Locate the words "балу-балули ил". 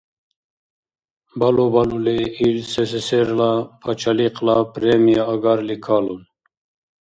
1.39-2.57